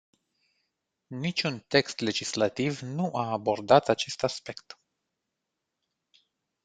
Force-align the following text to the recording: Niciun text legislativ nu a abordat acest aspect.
Niciun 1.07 1.59
text 1.67 1.99
legislativ 1.99 2.79
nu 2.81 3.11
a 3.13 3.31
abordat 3.31 3.87
acest 3.89 4.23
aspect. 4.23 4.79